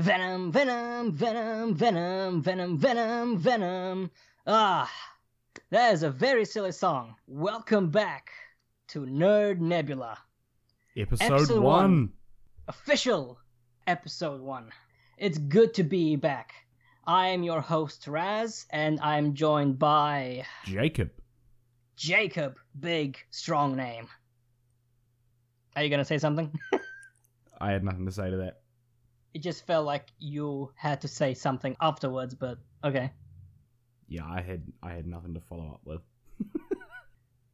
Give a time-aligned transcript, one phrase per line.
[0.00, 4.10] Venom, Venom, Venom, Venom, Venom, Venom, Venom.
[4.46, 4.90] Ah,
[5.68, 7.16] that is a very silly song.
[7.26, 8.30] Welcome back
[8.88, 10.16] to Nerd Nebula,
[10.96, 11.82] Episode, Episode one.
[11.82, 12.12] one.
[12.66, 13.38] official
[13.86, 14.70] episode one.
[15.18, 16.54] It's good to be back.
[17.06, 21.10] I am your host Raz, and I'm joined by Jacob.
[21.96, 22.56] Jacob.
[22.78, 24.08] Big, strong name.
[25.76, 26.58] Are you gonna say something?
[27.60, 28.59] I had nothing to say to that.
[29.34, 33.12] It just felt like you had to say something afterwards, but okay.
[34.08, 36.00] Yeah, I had I had nothing to follow up with.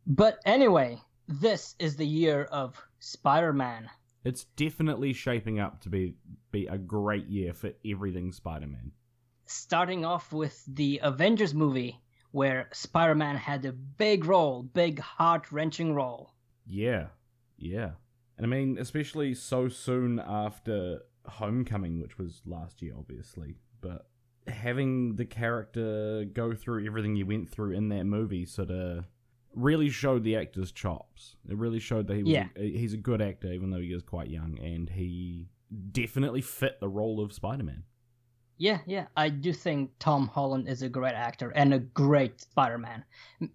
[0.07, 3.91] But anyway, this is the year of Spider-Man.
[4.25, 6.15] It's definitely shaping up to be
[6.53, 8.93] be a great year for everything Spider-Man.
[9.47, 16.33] Starting off with the Avengers movie, where Spider-Man had a big role, big heart-wrenching role.
[16.67, 17.07] Yeah,
[17.57, 17.91] yeah.
[18.37, 23.57] And I mean, especially so soon after Homecoming, which was last year, obviously.
[23.81, 24.07] But
[24.47, 29.05] having the character go through everything he went through in that movie sort of
[29.55, 31.37] really showed the actor's chops.
[31.49, 32.49] It really showed that he was Yeah.
[32.57, 35.49] a, he's a good actor, even though he is quite young, and he
[35.93, 37.83] definitely fit the role of Spider-Man.
[38.59, 43.05] Yeah, yeah, I do think Tom Holland is a great actor and a great Spider-Man.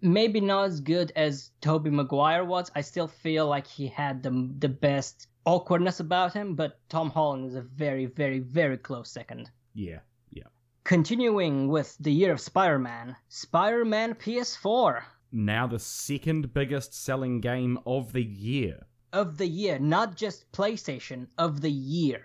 [0.02, 2.70] Maybe not as good as Tobey Maguire was.
[2.76, 7.46] I still feel like he had the the best awkwardness about him, but Tom Holland
[7.48, 9.50] is a very, very, very close second.
[9.74, 10.00] Yeah,
[10.32, 10.44] yeah.
[10.84, 18.14] Continuing with the year of Spider-Man, Spider-Man PS4 Now the second biggest selling game of
[18.14, 18.86] the year.
[19.14, 22.22] of the year, not just PlayStation of the year.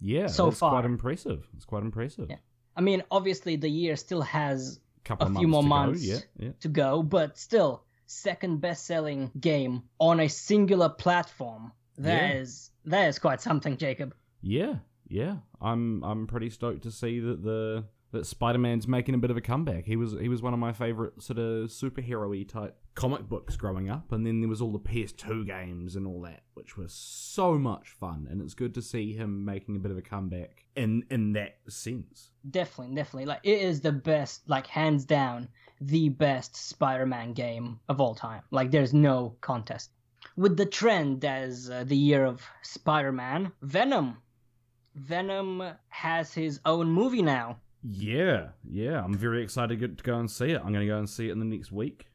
[0.00, 0.70] Yeah, So far.
[0.70, 1.46] quite impressive.
[1.54, 2.28] It's quite impressive.
[2.30, 2.36] Yeah.
[2.76, 6.06] I mean, obviously the year still has Couple A few more months.
[6.06, 6.12] Go.
[6.12, 6.50] Yeah, yeah.
[6.60, 11.72] to go, but still, second best-selling game on a singular platform.
[12.02, 12.90] That is Yeah.
[12.90, 14.14] that is quite something, Jacob.
[14.42, 14.76] Yeah,
[15.08, 15.36] yeah.
[15.60, 19.40] I'm I'm pretty stoked to see that the that Spider-Man's making a bit of a
[19.40, 19.84] comeback.
[19.84, 23.88] He was he was one of my favorite sort of superhero-y type comic books growing
[23.88, 27.56] up, and then there was all the PS2 games and all that, which was so
[27.56, 28.26] much fun.
[28.28, 31.58] And it's good to see him making a bit of a comeback in in that
[31.68, 32.30] sense.
[32.50, 33.26] Definitely, definitely.
[33.26, 35.46] Like it is the best, like hands down,
[35.80, 38.42] the best Spider-Man game of all time.
[38.50, 39.90] Like there's no contest.
[40.40, 44.16] With the trend as uh, the year of Spider-Man, Venom.
[44.94, 47.58] Venom has his own movie now.
[47.82, 49.04] Yeah, yeah.
[49.04, 50.62] I'm very excited to go- to go and see it.
[50.64, 52.06] I'm going to go and see it in the next week.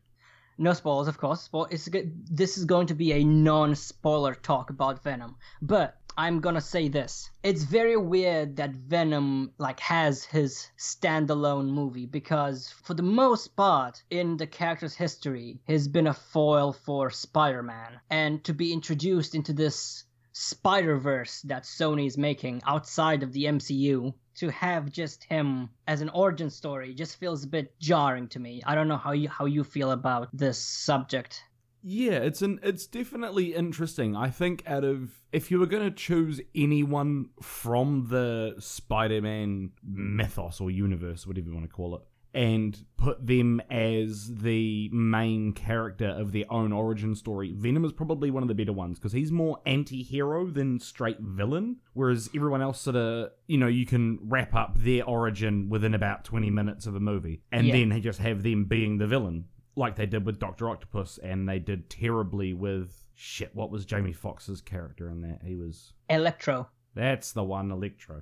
[0.57, 1.47] No spoilers, of course.
[1.69, 1.87] It's
[2.31, 7.29] this is going to be a non-spoiler talk about Venom, but I'm gonna say this:
[7.43, 14.01] it's very weird that Venom like has his standalone movie because, for the most part,
[14.09, 19.51] in the character's history, he's been a foil for Spider-Man, and to be introduced into
[19.51, 26.01] this Spider-Verse that Sony is making outside of the MCU to have just him as
[26.01, 28.61] an origin story just feels a bit jarring to me.
[28.65, 31.43] I don't know how you how you feel about this subject.
[31.87, 34.15] Yeah, it's an it's definitely interesting.
[34.15, 40.59] I think out of if you were going to choose anyone from the Spider-Man mythos
[40.59, 42.01] or universe, whatever you want to call it,
[42.33, 48.31] and put them as the main character of their own origin story, Venom is probably
[48.31, 52.81] one of the better ones because he's more anti-hero than straight villain, whereas everyone else
[52.81, 56.95] sort of, you know, you can wrap up their origin within about 20 minutes of
[56.95, 57.73] a movie and Yeah.
[57.73, 59.45] then just have them being the villain
[59.75, 63.53] like they did with Doctor Octopus, and they did terribly with shit.
[63.53, 65.39] What was Jamie Foxx's character in that?
[65.43, 66.69] He was Electro.
[66.93, 68.21] that's the one, Electro.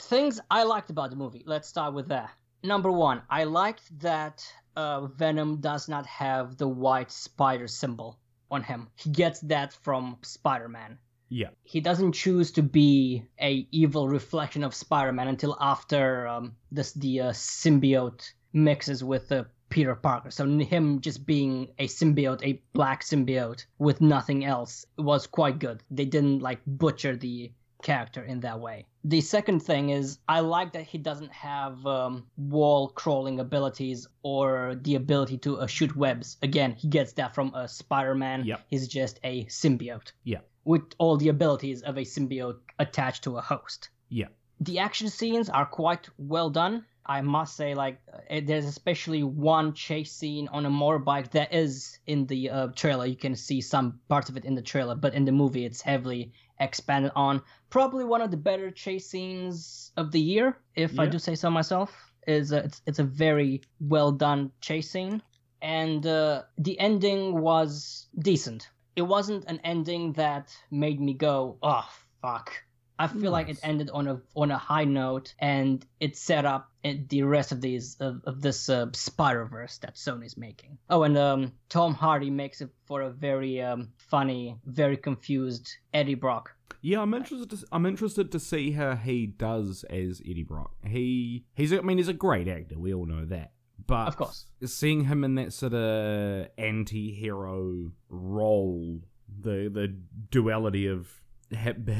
[0.00, 1.42] Things I liked about the movie.
[1.46, 2.30] Let's start with that.
[2.62, 4.44] Number one, I liked that
[4.76, 8.18] uh, Venom does not have the white spider symbol
[8.50, 8.88] on him.
[8.96, 10.98] He gets that from Spider-Man.
[11.30, 16.92] Yeah, he doesn't choose to be a evil reflection of Spider-Man until after um, this
[16.92, 20.30] the uh, symbiote mixes with uh, Peter Parker.
[20.30, 25.82] So him just being a symbiote, a black symbiote with nothing else, was quite good.
[25.90, 28.86] They didn't like butcher the character in that way.
[29.04, 34.74] The second thing is I like that he doesn't have um, wall crawling abilities or
[34.82, 36.36] the ability to uh, shoot webs.
[36.42, 38.44] Again, he gets that from a Spider-Man.
[38.44, 38.66] Yep.
[38.68, 43.40] He's just a symbiote yeah, with all the abilities of a symbiote attached to a
[43.40, 43.90] host.
[44.08, 44.26] yeah,
[44.60, 46.84] The action scenes are quite well done.
[47.08, 48.00] I must say, like,
[48.42, 53.06] there's especially one chase scene on a motorbike that is in the uh, trailer.
[53.06, 55.80] You can see some parts of it in the trailer, but in the movie, it's
[55.80, 57.42] heavily expanded on.
[57.70, 61.50] Probably one of the better chase scenes of the year, if I do say so
[61.50, 61.90] myself.
[62.26, 65.22] Is uh, it's it's a very well done chase scene,
[65.62, 68.68] and uh, the ending was decent.
[68.96, 71.88] It wasn't an ending that made me go, "Oh
[72.20, 72.52] fuck,"
[72.98, 76.70] I feel like it ended on a on a high note, and it set up
[76.82, 80.78] the rest of these of, of this uh, Spider Verse that Sony's making.
[80.90, 86.14] Oh, and um, Tom Hardy makes it for a very um, funny, very confused Eddie
[86.14, 86.50] Brock.
[86.80, 87.50] Yeah, I'm interested.
[87.50, 90.72] To, I'm interested to see how he does as Eddie Brock.
[90.84, 91.72] He he's.
[91.72, 92.78] I mean, he's a great actor.
[92.78, 93.52] We all know that.
[93.86, 94.44] But Of course.
[94.64, 99.00] seeing him in that sort of anti-hero role,
[99.40, 99.96] the the
[100.30, 101.08] duality of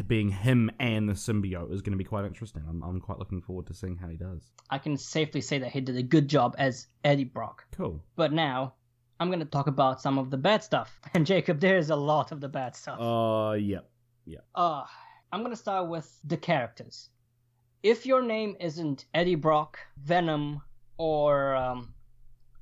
[0.06, 2.62] being him and the symbiote is going to be quite interesting.
[2.68, 4.50] I'm I'm quite looking forward to seeing how he does.
[4.70, 7.64] I can safely say that he did a good job as Eddie Brock.
[7.72, 8.02] Cool.
[8.16, 8.74] But now,
[9.20, 11.00] I'm gonna talk about some of the bad stuff.
[11.14, 13.00] And Jacob, there is a lot of the bad stuff.
[13.00, 13.88] Uh, yep.
[14.26, 14.36] Yeah.
[14.36, 14.62] yeah.
[14.62, 14.84] Uh,
[15.32, 17.08] I'm gonna start with the characters.
[17.82, 20.60] If your name isn't Eddie Brock, Venom,
[20.98, 21.94] or um,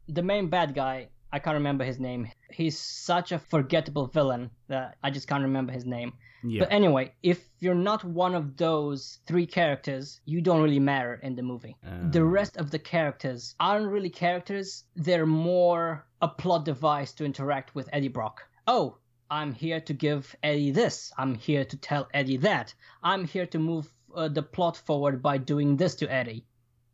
[0.09, 2.29] the main bad guy, I can't remember his name.
[2.50, 6.12] He's such a forgettable villain that I just can't remember his name.
[6.48, 6.60] Yeah.
[6.60, 11.34] But anyway, if you're not one of those three characters, you don't really matter in
[11.37, 11.76] the movie.
[12.10, 17.25] the Um, rest of the characters aren't really characters, they're more a plot device to
[17.25, 18.43] interact with Eddie Brock.
[18.66, 18.98] Oh,
[19.31, 21.12] I'm here to give Eddie this.
[21.19, 22.75] I'm here to tell Eddie that.
[23.02, 26.46] I'm here to move uh, the plot forward by doing this to Eddie.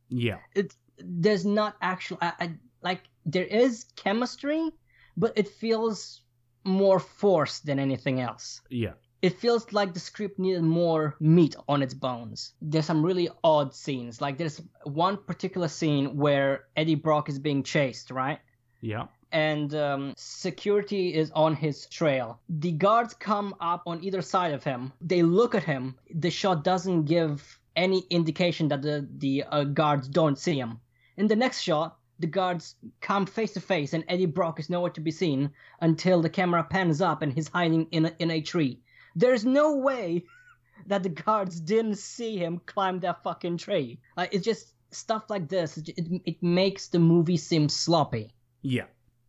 [0.09, 0.39] yeah.
[0.55, 2.47] It there's not actual I, I,
[2.83, 4.71] like there is chemistry,
[5.17, 6.23] but it feels
[6.65, 8.93] more forced than anything else Yeah.
[9.23, 12.55] It feels like the script needed more meat on its bones.
[12.61, 14.21] There's some really odd scenes.
[14.21, 18.41] Like there's one particular scene where Eddie Brock is being chased, right?
[18.81, 19.07] Yeah.
[19.31, 22.41] And um, security is on his trail.
[22.49, 24.93] The guards come up on either side of him.
[25.01, 25.95] They look at him.
[26.13, 30.81] The shot doesn't give any indication that the the uh, guards don't see him.
[31.17, 34.91] In the next shot, the guards come face to face, and Eddie Brock is nowhere
[34.91, 38.41] to be seen until the camera pans up and he's hiding in a, in a
[38.41, 38.81] tree.
[39.15, 40.25] There's no way
[40.87, 44.01] that the guards didn't see him climb that fucking tree.
[44.17, 45.79] Like it's just stuff like this.
[45.79, 48.33] It, it, makes the movie seem sloppy.
[48.63, 48.87] Yeah,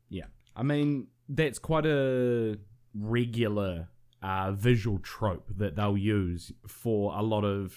[0.10, 0.26] yeah.
[0.56, 2.58] I mean, that's quite a
[2.94, 3.88] regular
[4.22, 7.76] uh, visual trope that they'll use for a lot of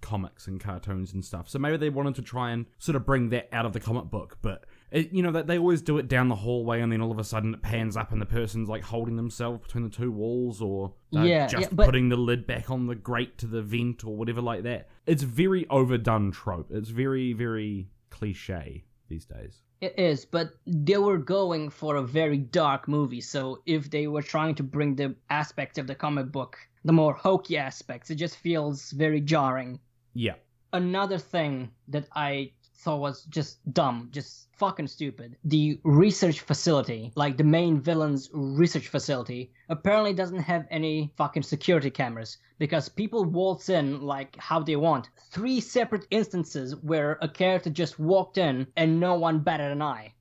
[0.00, 1.48] comics and cartoons and stuff.
[1.48, 4.04] So maybe they wanted to try and sort of bring that out of the comic
[4.04, 7.00] book, but it, you know that they always do it down the hallway, and then
[7.02, 9.90] all of a sudden it pans up, and the person's like holding themselves between the
[9.90, 13.46] two walls, or Yeah, just yeah, but- putting the lid back on the grate to
[13.46, 14.88] the vent, or whatever like that.
[15.06, 16.68] It's very overdone trope.
[16.70, 19.60] It's very very cliche these days.
[19.80, 24.22] It is, but they were going for a very dark movie, so if they were
[24.22, 28.36] trying to bring the aspects of the comic book, the more hokey aspects, it just
[28.36, 29.78] feels very jarring.
[30.14, 30.36] Yeah.
[30.72, 35.36] Another thing that I thought was just dumb, just fucking stupid.
[35.44, 41.90] The research facility, like the main villain's research facility, apparently doesn't have any fucking security
[41.90, 45.10] cameras because people waltz in like how they want.
[45.30, 50.13] Three separate instances where a character just walked in and no one batted an eye.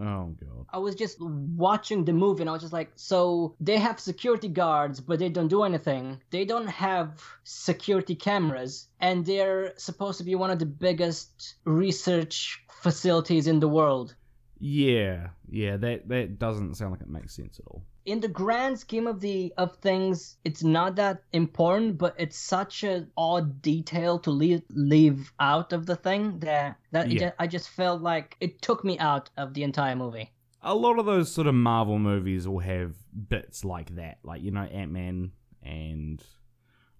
[0.00, 0.66] Oh god.
[0.70, 4.48] I was just watching the movie and I was just like, so they have security
[4.48, 6.20] guards, but they don't do anything.
[6.30, 12.62] They don't have security cameras, and they're supposed to be one of the biggest research
[12.70, 14.14] facilities in the world.
[14.60, 17.82] Yeah, yeah, that that doesn't sound like it makes sense at all.
[18.08, 22.82] In the grand scheme of the of things, it's not that important, but it's such
[22.82, 27.32] an odd detail to leave leave out of the thing that that Yeah.
[27.38, 30.32] I just felt like it took me out of the entire movie.
[30.62, 32.94] A lot of those sort of Marvel movies will have
[33.28, 36.24] bits like that, like you know Ant Man and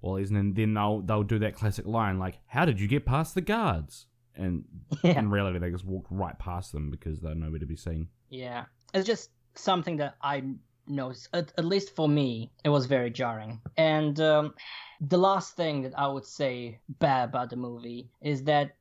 [0.03, 3.07] all these, and then they'll they'll do that classic line like, "How did you get
[3.07, 4.65] past the guards?" And
[5.03, 5.19] Yeah.
[5.19, 8.09] in reality, they just walked right past them because they're nowhere to be seen.
[8.29, 10.43] Yeah, it's just something that I
[10.89, 11.29] noticed.
[11.33, 13.61] At, at least for me, it was very jarring.
[13.77, 14.55] And um,
[15.01, 18.77] the last thing that I would say bad about the movie is that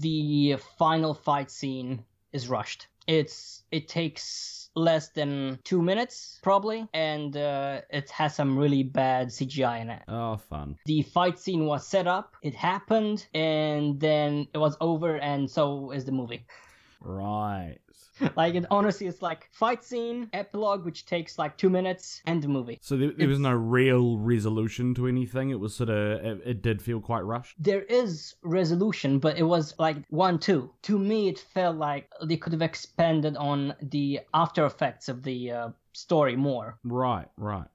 [0.00, 2.86] the final fight scene is rushed.
[3.06, 9.28] It's it takes less than two minutes probably, and uh, it has some really bad
[9.28, 10.76] CGI in it Oh, fun.
[10.86, 15.90] the fight scene was set up, it happened, and then it was over, and so
[15.90, 16.44] is the movie.
[17.00, 17.78] Right.
[18.36, 22.48] like it honestly it's like fight scene epilogue which takes like two minutes and the
[22.48, 25.50] movie So there, there was no real resolution to anything.
[25.50, 27.56] It was sort of it, it did feel quite rushed.
[27.58, 32.36] there is resolution but it was like one two to me it felt like they
[32.36, 37.66] could have expanded on the after effects of the uh, story more Right, right.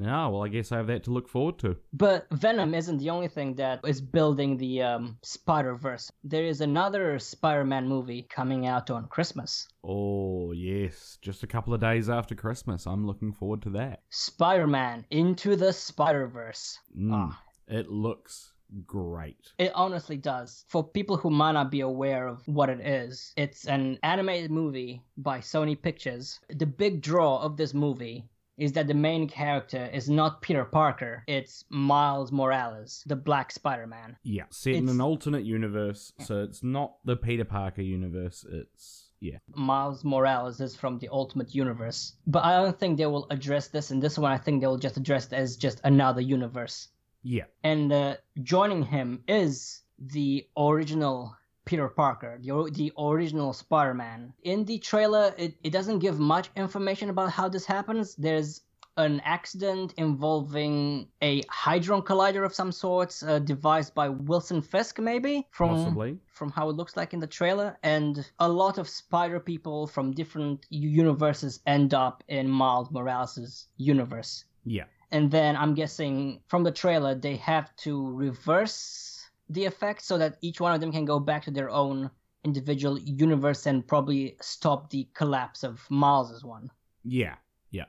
[0.00, 1.76] Yeah, well, I guess I have that to look forward to.
[1.92, 6.60] but venom isn't the only thing that is building the um, spider verse there is
[6.60, 11.16] another spider-man movie coming out on christmas Oh, yes.
[11.22, 12.86] Just a couple of days after Christmas.
[12.86, 14.02] I'm looking forward to that.
[14.10, 17.10] spider-man into the spider-verse Mm.
[17.14, 17.42] Ah.
[17.68, 18.52] It looks
[18.86, 19.52] great.
[19.58, 20.64] It honestly does.
[20.68, 25.02] For people who might not be aware of what it is, it's an animated movie
[25.16, 26.40] by Sony Pictures.
[26.48, 28.24] The big draw of this movie
[28.60, 33.86] is that the main character is not Peter Parker, it's Miles Morales, the Black Spider
[33.86, 34.16] Man.
[34.22, 38.44] Yeah, set in an alternate universe, so it's not the Peter Parker universe.
[38.48, 42.14] It's yeah, Miles Morales is from the Ultimate Universe.
[42.26, 44.30] But I don't think they will address this in this one.
[44.30, 46.88] I think they will just address it as just another universe.
[47.22, 51.36] yeah, And uh, joining him is the original
[51.70, 54.32] Peter Parker, the, the original Spider Man.
[54.42, 58.16] In the trailer, it, it doesn't give much information about how this happens.
[58.16, 58.62] There's
[58.96, 65.46] an accident involving a Hadron Collider of some sorts, uh, devised by Wilson Fisk, maybe?
[65.52, 66.18] From, possibly.
[66.26, 70.10] from how it looks like in the trailer, and a lot of spider people from
[70.10, 74.44] different universes end up in Miles Morales' universe.
[74.64, 79.09] Yeah, And then I'm guessing from the trailer they have to reverse
[79.50, 82.10] the effect so that each one of them can go back to their own
[82.44, 86.70] individual universe and probably stop the collapse of Miles's one.
[87.04, 87.34] yeah,
[87.70, 87.84] yeah.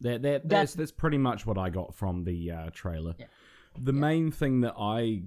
[0.00, 3.14] That, that that's that's pretty much what I got from the uh, trailer.
[3.18, 3.26] Yeah.
[3.78, 5.24] The main thing that I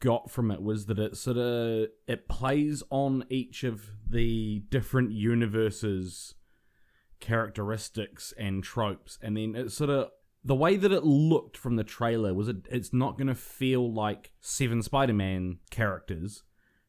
[0.00, 5.12] got from it was that it sort of it plays on each of the different
[5.12, 6.34] universes
[7.20, 10.10] characteristics and tropes and then it sort of
[10.44, 13.92] the way that it looked from the trailer was it, it's not going to feel
[13.92, 16.42] like seven spider-man characters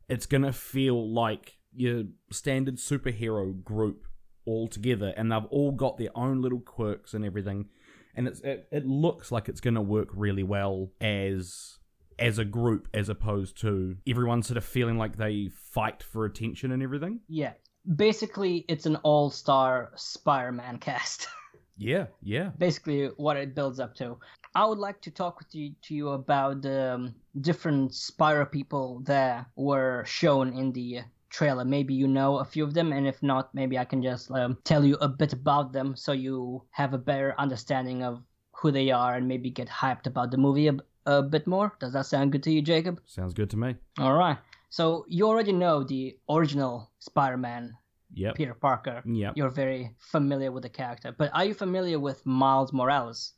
[0.09, 4.05] it's going to feel like your standard superhero group
[4.45, 7.67] all together and they've all got their own little quirks and everything
[8.15, 11.77] and it's it, it looks like it's going to work really well as
[12.19, 16.71] as a group as opposed to everyone sort of feeling like they fight for attention
[16.71, 17.53] and everything Yeah.
[17.95, 21.27] Basically, it's an all star Spider Man cast.
[21.77, 24.17] yeah yeah Basically, what it builds up to.
[24.53, 29.01] I would like to talk with you to you about the um, different Spider people
[29.05, 31.63] that were shown in the trailer.
[31.63, 34.57] Maybe you know a few of them, and if not, maybe I can just um,
[34.63, 38.21] tell you a bit about them so you have a better understanding of
[38.53, 41.75] who they are and maybe get hyped about the movie a, a bit more.
[41.79, 43.01] Does that sound good to you, Jacob?
[43.05, 44.37] sounds good to me All right.
[44.69, 47.73] So you already know the original Spider-Man,
[48.13, 49.01] yep Peter Parker.
[49.05, 53.33] yep You're very familiar with the character, but are you familiar with Miles Morales?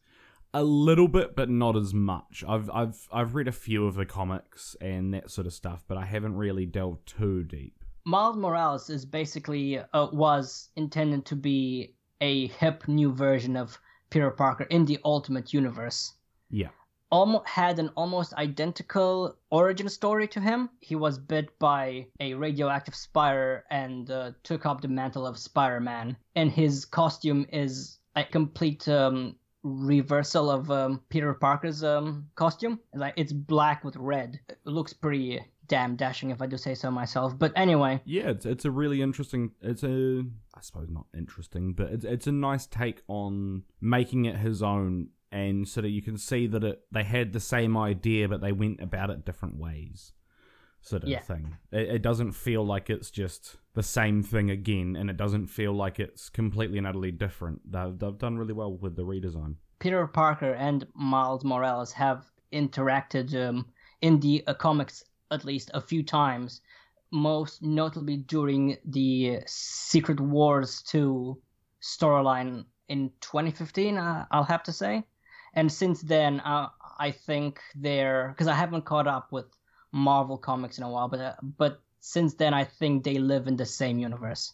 [0.56, 4.06] a little bit but not as much i've i've i've read a few of the
[4.06, 8.90] comics and that sort of stuff but i haven't really delved too deep Miles Morales
[8.90, 13.80] is basically uh, was intended to be a hip new version of
[14.12, 16.14] Peter Parker in the Ultimate Universe.
[16.52, 16.68] yeah
[17.14, 20.70] Almo- had an almost identical origin story to him.
[20.80, 26.18] He was bit by a radioactive spider and uh, took up the mantle of Spider-Man.
[26.36, 32.80] And his costume is a complete um, reversal of um, Peter Parker's um, costume.
[32.96, 34.40] Like it's black with red.
[34.50, 37.38] It looks pretty damn dashing, if I do say so myself.
[37.38, 40.24] But anyway, yeah it's, it's a really interesting it's a
[40.56, 45.08] i suppose not interesting but it's, it's a nice take on making it his own
[45.34, 48.52] and sort of you can see that it they had the same idea but they
[48.52, 50.14] went about it different ways
[50.82, 51.20] sort of Yeah.
[51.22, 55.48] thing it, it doesn't feel like it's just the same thing again and it doesn't
[55.48, 59.56] feel like it's completely and utterly different they've, they've done really well with the redesign
[59.80, 63.66] Peter Parker and Miles Morales have interacted um,
[64.02, 66.62] in the uh, comics at least a few times,
[67.12, 71.38] most notably during the Secret Wars 2
[71.82, 75.04] storyline in 2015, uh, I'll have to say.
[75.54, 79.46] And since then, uh, I think they're because I haven't caught up with
[79.92, 83.56] Marvel comics in a while, but uh, but since then, I think they live in
[83.56, 84.54] the same universe.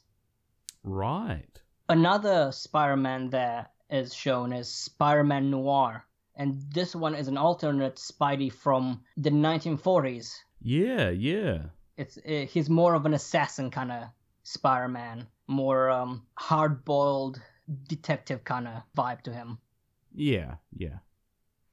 [0.84, 7.96] right Another Spider-Man that is shown is Spider-Man Noir, and this one is an alternate
[7.96, 10.36] Spidey from the 1940s.
[10.62, 14.04] yeah yeah It's uh, he's more of an assassin kind of
[14.44, 17.42] Spider-Man, more um, hard-boiled
[17.88, 19.58] detective kind of vibe to him.
[20.14, 21.00] Yeah, yeah.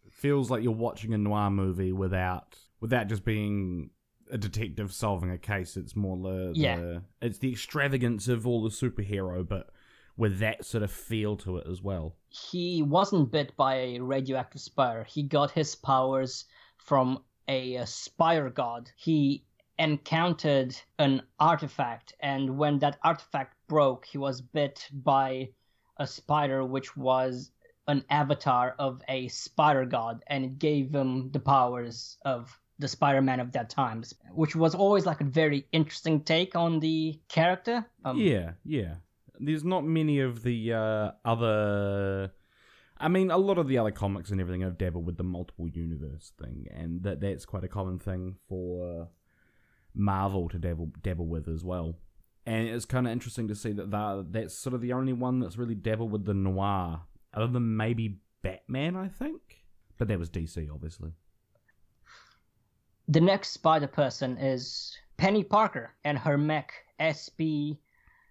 [0.06, 3.90] It feels like you're watching a noir movie without without just being
[4.30, 5.76] a detective solving a case.
[5.76, 6.98] It's more the, the Yeah.
[7.22, 9.70] it's the extravagance of all the superhero, but
[10.16, 12.16] with that sort of feel to it as well.
[12.28, 15.04] He wasn't bit by a radioactive spider.
[15.04, 16.44] He got his powers
[16.78, 18.90] from a, uh spider god.
[18.96, 19.44] He
[19.78, 25.50] encountered an artifact, and when that artifact broke, he was bit by
[25.98, 27.50] a spider, which was
[27.88, 33.40] an avatar of a spider god, and it gave him the powers of the Spider-Man
[33.40, 37.86] of that time, which was always like a very interesting take on the character.
[38.04, 38.96] Um, yeah, yeah.
[39.38, 42.32] There's not many of the uh, other
[42.98, 45.68] I mean, a lot of the other comics and everything have dabbled with the multiple
[45.68, 49.08] universe thing, and that that's quite a common thing for
[49.94, 51.98] Marvel to dabble dabble with as well.
[52.46, 55.58] And it's kind of interesting to see that that's sort of the only one that's
[55.58, 57.02] really dabbled with the noir,
[57.36, 59.40] other than maybe Batman, I think.
[59.98, 61.12] But that was DC, obviously.
[63.08, 67.78] The next Spider Person is Penny Parker and her mech SP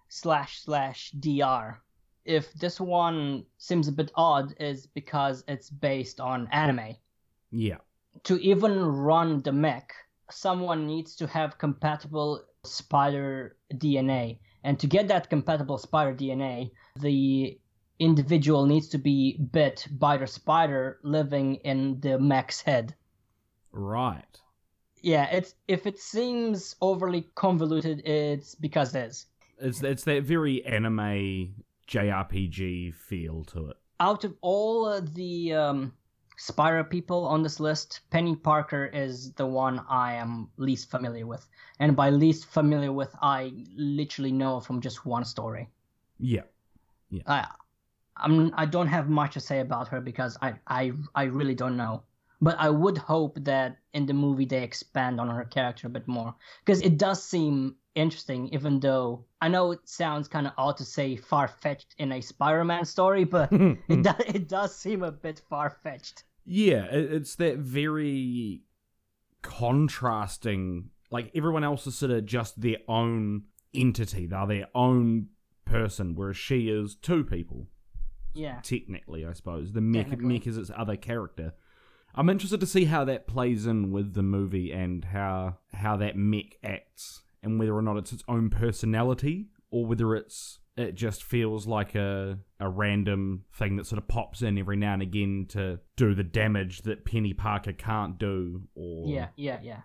[0.10, 1.82] slash slash DR.
[2.26, 6.96] If this one seems a bit odd, is because it's based on anime.
[7.52, 7.78] Yeah.
[8.24, 9.94] To even run the mech,
[10.32, 14.40] someone needs to have compatible spider DNA.
[14.64, 17.60] And to get that compatible spider DNA, the
[18.00, 22.96] individual needs to be bit by the spider living in the mech's head.
[23.72, 24.42] Right.
[25.02, 29.26] Yeah, it's if it seems overly convoluted, it's because it is.
[29.60, 31.56] It's it's that very anime
[31.88, 33.78] JRPG feel to it.
[34.00, 35.94] Out of all the um,
[36.38, 41.48] Spider people on this list, Penny Parker is the one I am least familiar with.
[41.80, 45.70] And by least familiar with, I literally know from just one story.
[46.20, 46.44] Yeah.
[47.10, 47.24] Yeah.
[47.26, 47.48] I,
[48.18, 51.78] I'm, I don't have much to say about her because I, I, I really don't
[51.78, 52.04] know.
[52.42, 56.08] But I would hope that in the movie they expand on her character a bit
[56.08, 60.78] more because it does seem interesting, even though I know it sounds kind of odd
[60.78, 65.12] to say far fetched in a Spider-Man story, but it does it does seem a
[65.12, 66.24] bit far fetched.
[66.46, 68.62] Yeah, it's that very
[69.42, 70.90] contrasting.
[71.10, 73.44] Like everyone else is sort of just their own
[73.74, 75.30] entity; they're their own
[75.64, 77.68] person, whereas she is two people.
[78.36, 81.54] Yeah, technically, I suppose the mech, mech is its other character.
[82.14, 86.16] I'm interested to see how that plays in with the movie and how how that
[86.16, 91.24] mech acts and whether or not it's its own personality or whether it's it just
[91.24, 95.46] feels like a a random thing that sort of pops in every now and again
[95.50, 99.82] to do the damage that Penny Parker can't do or Yeah, yeah, yeah.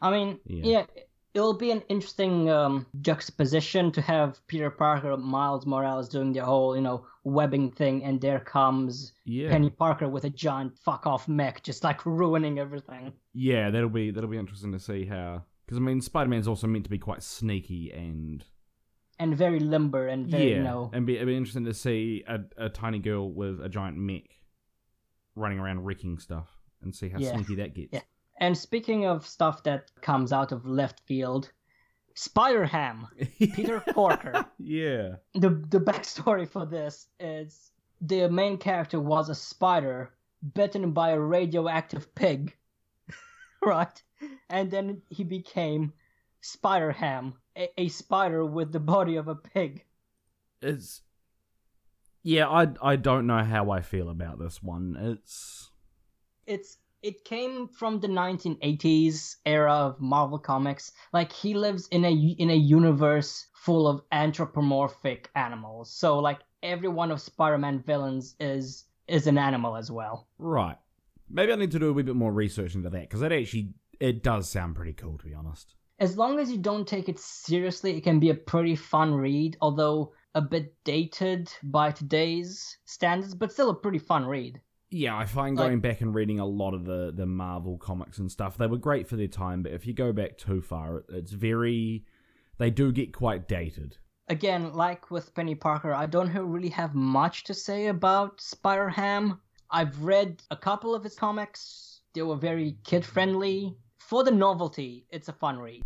[0.00, 1.02] I mean, yeah, yeah
[1.34, 6.76] it'll be an interesting um, juxtaposition to have Peter Parker, Miles Morales doing the whole,
[6.76, 9.50] you know, webbing thing, and there comes yeah.
[9.50, 13.12] Penny Parker with a giant fuck off mech, just like ruining everything.
[13.32, 15.42] Yeah, that'll be that'll be interesting to see how.
[15.66, 18.44] Because I mean, Spider Man's also meant to be quite sneaky and
[19.18, 20.90] and very limber and very yeah, you know.
[20.92, 24.24] and be, it'd be interesting to see a, a tiny girl with a giant mech
[25.36, 26.48] running around wrecking stuff
[26.82, 27.34] and see how yeah.
[27.34, 27.92] sneaky that gets.
[27.92, 28.00] Yeah.
[28.38, 31.52] And speaking of stuff that comes out of left field,
[32.14, 34.46] Spider Ham, Peter Porker.
[34.58, 35.16] yeah.
[35.34, 40.12] The the backstory for this is the main character was a spider
[40.54, 42.56] bitten by a radioactive pig,
[43.62, 44.02] right?
[44.48, 45.92] And then he became
[46.40, 49.84] Spider Ham, a, a spider with the body of a pig.
[50.62, 51.02] It's
[52.22, 54.96] yeah, I I don't know how I feel about this one.
[54.98, 55.70] It's
[56.46, 60.90] it's it came from the 1980s era of Marvel Comics.
[61.12, 65.92] Like he lives in a in a universe full of anthropomorphic animals.
[65.94, 70.28] So like every one of Spider-Man villains is is an animal as well.
[70.38, 70.78] Right.
[71.28, 73.74] Maybe I need to do a wee bit more research into that because that actually
[74.00, 75.74] it does sound pretty cool to be honest.
[75.98, 79.58] As long as you don't take it seriously, it can be a pretty fun read,
[79.60, 84.60] although a bit dated by today's standards, but still a pretty fun read
[84.94, 88.18] yeah, I find going like, back and reading a lot of the the Marvel comics
[88.18, 91.04] and stuff, they were great for their time, but if you go back too far,
[91.08, 92.04] it's very
[92.58, 93.96] they do get quite dated.
[94.28, 99.40] Again, like with Penny Parker, I don't really have much to say about Spider Ham.
[99.68, 102.00] I've read a couple of his comics.
[102.14, 103.76] They were very kid friendly.
[103.98, 105.82] For the novelty, it's a fun read.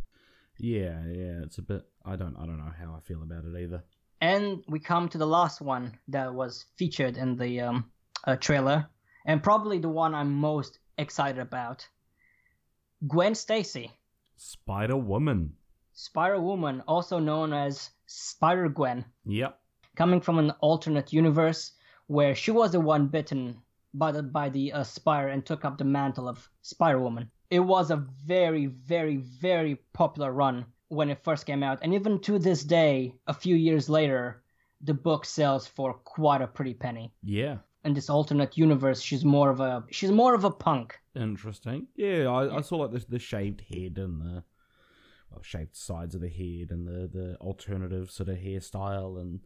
[0.59, 3.59] Yeah, yeah, it's a bit I don't I don't know how I feel about it
[3.59, 3.83] either.
[4.21, 7.91] And we come to the last one that was featured in the um,
[8.27, 8.87] uh, trailer,
[9.25, 11.89] and probably the one I'm most excited about.
[13.07, 13.93] Gwen Stacy.
[14.37, 15.55] Spider Woman.
[15.93, 19.05] Spider Woman, also known as Spider Gwen.
[19.27, 19.59] Yep.
[19.97, 21.73] Coming from an alternate universe
[22.07, 23.61] where she was the one bitten
[23.95, 27.31] by the by the uh, Spire and took up the mantle of Spider Woman.
[27.51, 32.21] It was a very, very, very popular run when it first came out, and even
[32.21, 34.43] to this day, a few years later,
[34.81, 37.13] the book sells for quite a pretty penny.
[37.23, 41.87] Yeah in this alternate universe she's more of a she's more of a punk interesting
[41.97, 42.57] yeah i, yeah.
[42.57, 44.45] I saw like the, the shaved head and the
[45.31, 49.41] well, shaved sides of the head and the the alternative sort of hairstyle and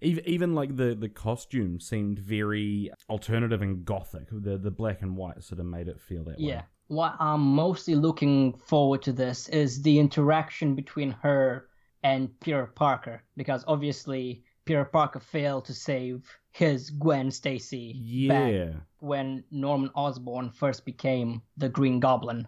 [0.00, 5.16] even even like the the costume seemed very alternative and gothic the the black and
[5.16, 6.56] white sort of made it feel that yeah.
[6.56, 11.68] way what i'm mostly looking forward to this is the interaction between her
[12.02, 19.42] and peter parker because obviously Peter Parker failed to save his Gwen Stacy back when
[19.50, 22.46] Norman Osborn first became the Green Goblin.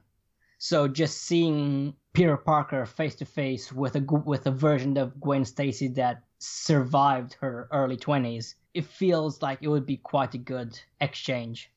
[0.58, 5.44] So just seeing Peter Parker face to face with a with a version of Gwen
[5.44, 10.78] Stacy that survived her early 20s, it feels like it would be quite a good
[11.00, 11.72] exchange.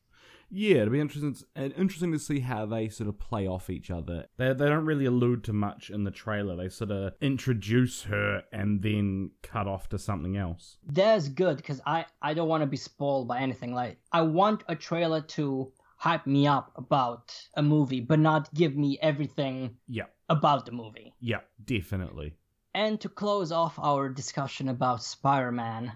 [0.50, 1.36] Yeah, it'll be interesting.
[1.58, 4.28] uh, Interesting to see how they sort of play off each other.
[4.38, 6.56] They they don't really allude to much in the trailer.
[6.56, 10.78] They sort of introduce her and then cut off to something else.
[10.86, 13.74] That's good because I, I don't want to be spoiled by anything.
[13.74, 18.76] Like I want a trailer to hype me up about a movie, but not give
[18.78, 21.14] me everything Yeah, about the movie.
[21.20, 22.36] yeah, definitely.
[22.74, 25.92] And to close off our discussion about Spider Man,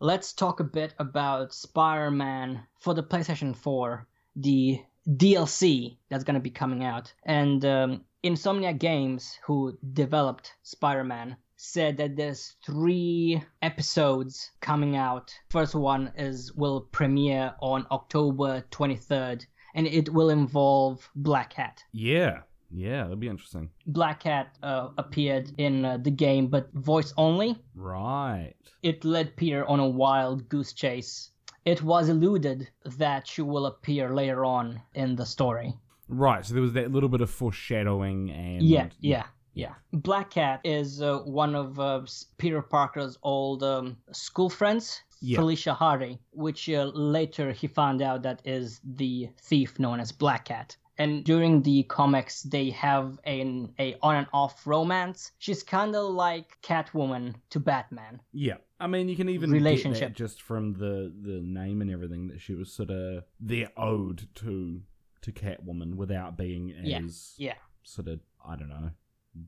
[0.00, 4.06] let's talk a bit about Spider Man for the PlayStation 4,
[4.36, 7.12] the DLC that's going to be coming out.
[7.24, 15.34] And um, Insomniac Games, who developed Spider Man, said that there's three episodes coming out.
[15.50, 21.82] First one is will premiere on October 23rd, and it will involve Black Cat.
[21.92, 23.70] Yeah, yeah, that'll be interesting.
[23.86, 27.56] Black Cat uh, appeared in uh, the game, but voice only.
[27.74, 28.54] Right.
[28.82, 31.30] It led Peter on a wild goose chase.
[31.64, 35.74] It was alluded that she will appear later on in the story.
[36.08, 36.44] Right.
[36.44, 39.74] So there was that little bit of foreshadowing and Yeah, yeah, yeah.
[39.92, 42.02] Black Cat is uh, one of uh,
[42.38, 45.36] Peter Parker's old um, school friends, Yeah.
[45.38, 50.46] Felicia Hardy, which uh, later he found out that is the thief known as Black
[50.46, 50.76] Cat.
[50.98, 55.30] And during the comics, they have an a on and off romance.
[55.38, 58.20] She's kind of like Catwoman to Batman.
[58.32, 58.56] Yeah.
[58.80, 60.14] I mean, you can even Relationship.
[60.14, 64.82] just from the the name and everything that she was sort of their ode to
[65.22, 67.54] to Catwoman without being Yeah, as yeah.
[67.82, 68.90] sort of I don't know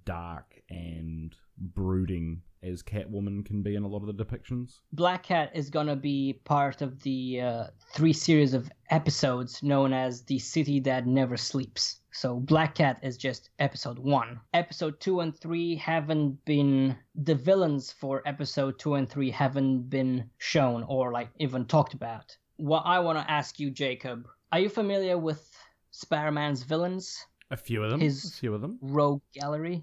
[0.04, 4.81] dark and brooding as Catwoman can be in a lot of the depictions.
[4.92, 10.23] Black Cat is gonna be part of the uh, three series of episodes known as
[10.23, 12.01] the City That Never Sleeps.
[12.12, 14.40] So Black Cat is just episode one.
[14.53, 20.29] Episode two and three haven't been the villains for episode two and three haven't been
[20.38, 22.37] shown or like even talked about.
[22.57, 25.51] What I want to ask you, Jacob, are you familiar with
[25.92, 27.25] Spider-Man's villains?
[27.51, 28.01] A few of them.
[28.01, 28.79] His- a few of them.
[28.83, 29.83] Rogue Gallery.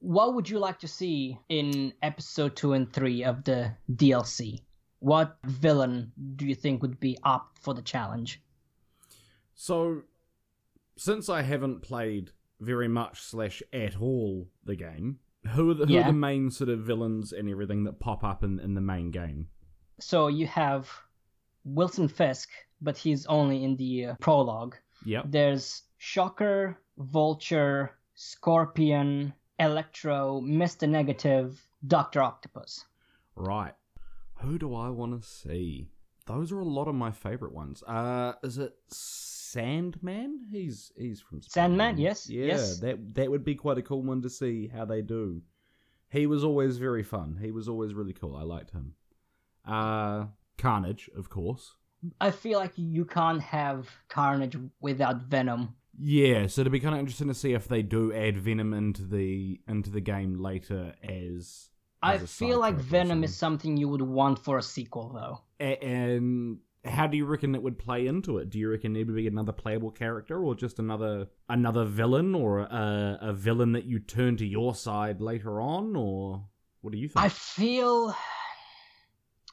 [0.00, 4.60] What would you like to see in episode 2 and 3 of the DLC?
[5.00, 8.40] What villain do you think would be up for the challenge?
[9.54, 10.02] So,
[10.96, 12.30] since I haven't played
[12.60, 15.18] very much slash at all the game,
[15.52, 16.02] who are the, who Yeah.
[16.04, 19.10] are the main sort of villains and everything that pop up in, in the main
[19.10, 19.48] game?
[20.00, 20.88] So you have
[21.64, 22.48] Wilson Fisk,
[22.80, 24.76] but he's only in the uh, prologue.
[25.04, 25.24] Yep.
[25.28, 30.88] There's Shocker, Vulture, Scorpion, Electro, Mr.
[30.88, 32.22] Negative, Dr.
[32.22, 32.84] Octopus.
[33.34, 33.74] Right.
[34.40, 35.88] Who do I want to see?
[36.26, 37.82] Those are a lot of my favorite ones.
[37.86, 40.46] Uh, is it Sandman?
[40.52, 42.78] He's he's from Sandman, yes, Yeah, yes.
[42.80, 45.42] that that would be quite a cool one to see how they do.
[46.10, 47.38] He was always very fun.
[47.42, 48.36] He was always really cool.
[48.36, 48.94] I liked him.
[49.66, 51.72] Uh, Carnage, of course.
[52.20, 55.74] I feel like you can't have Carnage without Venom.
[56.00, 59.04] Yeah, so it'd be kind of interesting to see if they do add Venom into
[59.04, 61.70] the into the game later as.
[62.00, 65.40] I as a feel like Venom is something you would want for a sequel, though.
[65.58, 68.50] A- and how do you reckon it would play into it?
[68.50, 72.60] Do you reckon it would be another playable character, or just another another villain, or
[72.60, 76.44] a, a villain that you turn to your side later on, or
[76.80, 77.24] what do you think?
[77.24, 78.14] I feel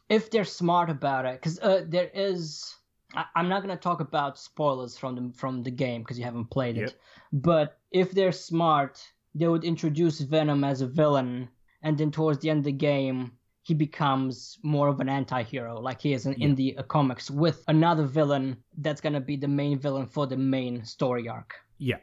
[0.08, 2.76] if they're smart about it, because uh, there is.
[3.14, 6.50] I, I'm not gonna talk about spoilers from the from the game because you haven't
[6.50, 6.88] played Yep.
[6.90, 7.00] it.
[7.32, 9.02] But if they're smart,
[9.36, 11.50] they would introduce Venom as a villain,
[11.84, 16.00] and then towards the end of the game, he becomes more of an anti-hero, like
[16.02, 19.78] he is in, in the uh, comics, with another villain that's gonna be the main
[19.80, 21.56] villain for the main story arc.
[21.78, 21.98] yeah,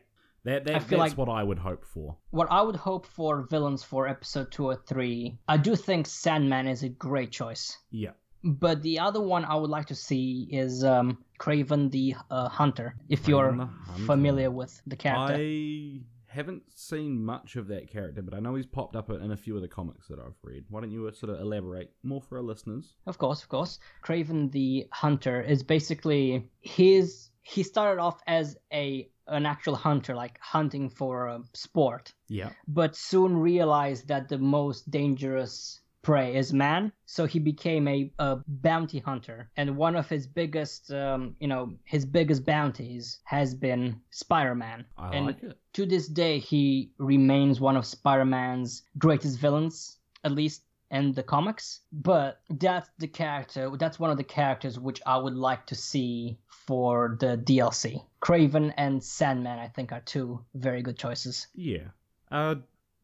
[0.44, 2.16] that, that I feel that's like- what I would hope for.
[2.30, 6.66] what I would hope for villains for episode two or three, I do think Sandman
[6.66, 7.78] is a great choice.
[7.92, 8.10] Yeah,
[8.44, 12.96] But the other one I would like to see is um, Kraven the uh, Hunter.
[13.08, 14.04] If you're Hunter.
[14.06, 18.66] familiar with the character, I haven't seen much of that character, but I know he's
[18.66, 20.64] popped up in a few of the comics that I've read.
[20.70, 22.94] Why don't you uh, sort of elaborate more for our listeners?
[23.06, 27.28] of course, of course, Kraven the Hunter is basically his.
[27.42, 32.12] He started off as a an actual hunter, like hunting for uh, sport.
[32.28, 38.10] Yeah, but soon realized that the most dangerous prey is man so he became a,
[38.18, 43.54] a bounty hunter and one of his biggest um, you know his biggest bounties has
[43.54, 45.56] been spider-man I and like it.
[45.74, 50.62] to this day he remains one of spider-man's greatest villains at least
[50.92, 53.70] in the comics, but that's the character.
[53.78, 58.04] That's one of the characters which I would like to see for the DLC.
[58.20, 61.46] Kraven and Sandman, I think, are two very good choices.
[61.54, 61.88] Yeah.
[62.30, 62.56] Uh,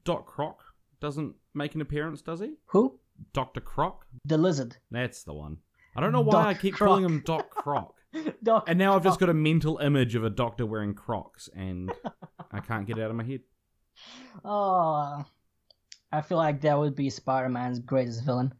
[0.05, 0.63] Doc Croc
[1.01, 2.55] doesn't make an appearance, does he?
[2.67, 2.99] Who?
[3.33, 3.61] Dr.
[3.61, 4.07] Croc?
[4.25, 4.77] The lizard.
[4.91, 5.59] That's the one.
[5.97, 6.89] I don't know why Doc I keep Croc.
[6.89, 7.95] calling him Doc Croc.
[8.43, 11.93] Doc And now I've just got a mental image of a doctor wearing Crocs, and
[12.53, 13.41] I can't get it out of my head.
[14.45, 15.25] Oh,
[16.13, 18.55] I feel like that would be Spider-Man's greatest villain,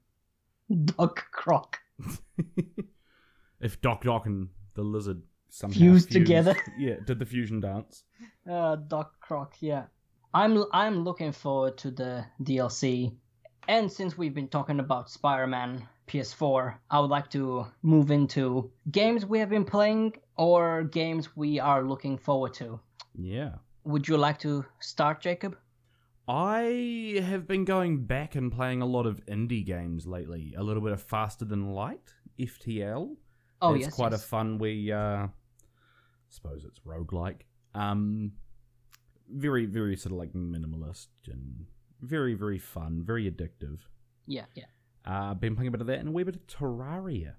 [0.85, 1.79] Doc Croc.
[3.61, 6.55] if Doc Doc and the lizard somehow Fused together.
[6.79, 8.05] yeah, did the fusion dance.
[8.51, 9.85] Uh, Doc Croc, yeah.
[10.35, 13.15] I'm I'm looking forward to the DLC,
[13.67, 19.25] and since we've been talking about Spider-Man PS4, I would like to move into games
[19.27, 22.81] we have been playing or games we are looking forward to.
[23.15, 23.55] Yeah.
[23.85, 25.57] Would you like to start, Jacob?
[26.29, 30.55] I have been going back and playing a lot of indie games lately.
[30.57, 33.17] A little bit of Faster Than Light, FTL.
[33.63, 34.23] Oh it's yes, It's quite yes.
[34.23, 35.27] a fun we uh
[36.29, 37.41] suppose it's roguelike.
[37.75, 38.33] Um
[39.31, 41.67] very, very sort of like minimalist and
[42.01, 43.81] very, very fun, very addictive.
[44.27, 44.65] yeah, yeah.
[45.07, 47.35] Uh been playing a bit of that and a wee bit of Terraria.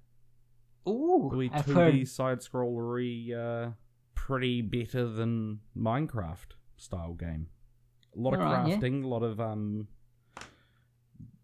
[0.88, 2.08] Ooh, wee 2D heard.
[2.08, 3.72] side scrollery uh
[4.16, 7.48] pretty better than Minecraft style game.
[8.16, 8.78] A lot of Alright, yeah.
[8.78, 9.88] crafting, a lot of um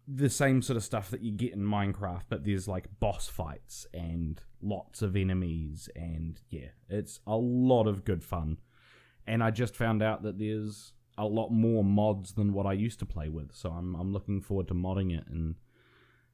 [0.08, 3.86] the same sort of stuff that you get in Minecraft, but there's like boss fights
[3.92, 8.58] and lots of enemies and yeah, it's a lot of good fun.
[9.26, 12.98] And I just found out that there's a lot more mods than what I used
[13.00, 15.56] to play with, so I'm I'm looking forward to modding it and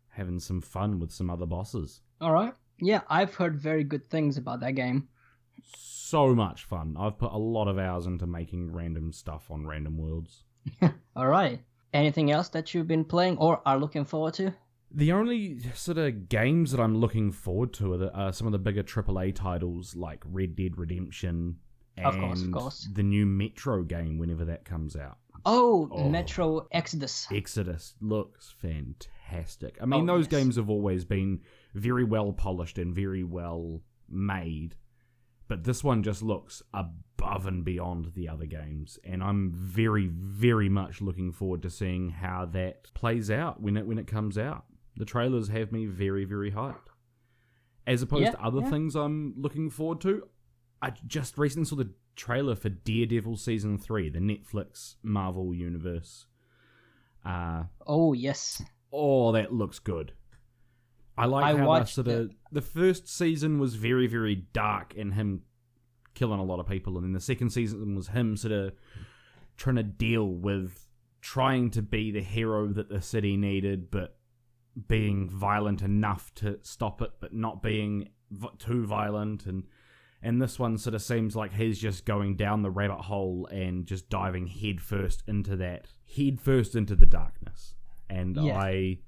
[0.09, 2.00] having some fun with some other bosses.
[2.20, 2.52] All right.
[2.78, 5.09] Yeah, I've heard very good things about that game.
[5.74, 6.96] so much fun.
[6.98, 10.44] I've put a lot of hours into making random stuff on random worlds.
[11.16, 11.61] All right.
[11.94, 14.52] Anything else that you've been playing or are looking forward to?
[14.90, 18.52] The only sort of games that I'm looking forward to are, the, are some of
[18.52, 21.57] the bigger AAA titles like Red Dead Redemption
[21.98, 22.88] Of course, of course.
[22.92, 25.18] the new Metro game whenever that comes out.
[25.44, 26.09] Oh, Oh.
[26.09, 27.26] Metro Exodus.
[27.33, 29.76] Exodus looks fantastic.
[29.81, 30.40] I oh, mean, Oh, those yes.
[30.42, 31.40] games have always been
[31.74, 34.76] very well polished and very well made,
[35.48, 40.68] but this one just looks above and beyond the other games, and I'm very, very
[40.68, 44.64] much looking forward to seeing how that plays out when it when it comes out.
[44.96, 46.88] The trailers have me very, very hyped.
[47.87, 48.70] As opposed Yeah, to other yeah.
[48.70, 50.28] things I'm looking forward to,
[50.82, 56.26] I just recently saw the trailer for Daredevil season three, the Netflix Marvel universe.
[57.24, 58.62] Uh, Oh, yes.
[58.92, 60.12] oh, that looks good.
[61.16, 65.14] I like I how the sort of the first season was very, very dark and
[65.14, 65.42] him
[66.14, 68.72] killing a lot of people, and then the second season was him sort of
[69.56, 70.88] trying to deal with
[71.20, 74.16] trying to be the hero that the city needed, but
[74.88, 79.64] being violent enough to stop it, but not being v- too violent, and
[80.22, 83.87] and this one sort of seems like he's just going down the rabbit hole and
[83.87, 87.74] just diving head first into that, head first into the darkness,
[88.08, 88.58] and Yeah.
[88.58, 88.98] I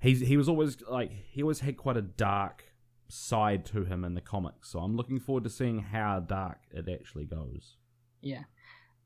[0.00, 2.64] he's he was always like he always had quite a dark
[3.08, 6.86] side to him in the comics so i'm looking forward to seeing how dark it
[6.88, 7.76] actually goes
[8.20, 8.42] Yeah.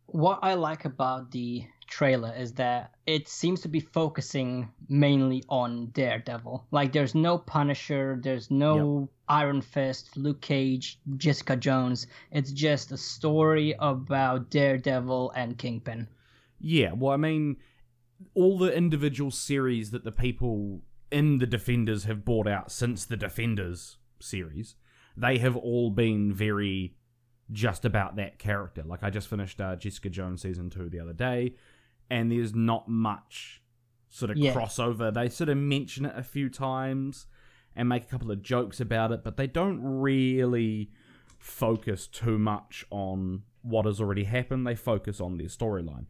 [0.07, 5.87] What I like about the trailer is that it seems to be focusing mainly on
[5.93, 6.67] Daredevil.
[6.71, 12.07] Like, there's no Punisher, there's no Iron Fist, Luke Cage, Jessica Jones.
[12.31, 16.07] It's just a story about Daredevil and Kingpin.
[16.61, 17.57] yeah well i mean
[18.35, 23.17] all the individual series that the people in the defenders have brought out since the
[23.17, 24.77] defenders series
[25.17, 26.95] they have all been very
[27.51, 31.13] just about that character like i just finished uh, jessica jones season 2 the other
[31.13, 31.55] day
[32.09, 33.61] and there's not much
[34.09, 34.55] sort of Yeah.
[34.55, 37.27] crossover they sort of mention it a few times
[37.75, 40.91] and make a couple of jokes about it but they don't really
[41.39, 46.07] focus too much on what has already happened they focus on their storyline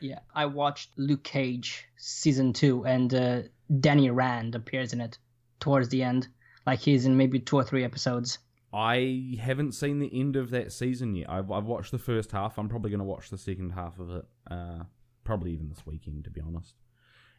[0.00, 3.42] Yeah, I watched Luke Cage season two, and uh,
[3.80, 5.18] Danny Rand appears in it
[5.60, 6.28] towards the end.
[6.66, 8.38] Like he's in maybe two or three episodes.
[8.72, 11.30] I haven't seen the end of that season yet.
[11.30, 12.58] I've, I've watched the first half.
[12.58, 14.80] I'm probably going to watch the second half of it, uh,
[15.22, 16.74] probably even this weekend, to be honest.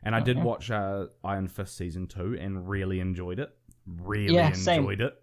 [0.02, 3.56] And I did watch uh, Iron Fist season two and really enjoyed it.
[3.86, 4.82] Really Yeah, same.
[4.82, 5.14] enjoyed it.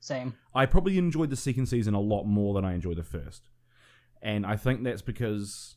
[0.00, 0.34] Same.
[0.54, 3.48] I probably enjoyed the second season a lot more than I enjoyed the first.
[4.22, 5.76] And I think that's because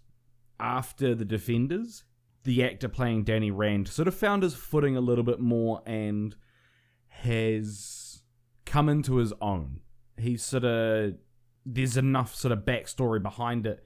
[0.60, 2.04] after The Defenders,
[2.43, 6.36] the actor playing Danny Rand sort of found his footing a little bit more and
[7.08, 8.21] has
[8.65, 9.82] come into his own.
[10.17, 11.13] He's sort of.
[11.65, 13.86] There's enough sort of backstory behind it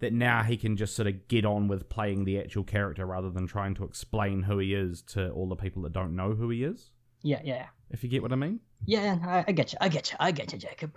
[0.00, 3.30] that now he can just sort of get on with playing the actual character rather
[3.30, 6.50] than trying to explain who he is to all the people that don't know who
[6.50, 6.90] he is.
[7.22, 8.60] Yeah, yeah, If you get what I mean.
[8.86, 9.18] yeah.
[9.24, 9.78] I, I get you.
[9.80, 10.16] I get you.
[10.20, 10.96] I get you, Jacob.